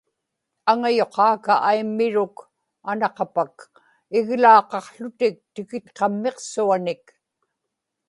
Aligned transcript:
aŋayuqaaka 0.71 1.53
aimmiruk 1.69 2.35
anaqapak 2.91 3.55
iglaaqaqłutik 4.17 5.35
tikitqammiqsuanik 5.53 7.03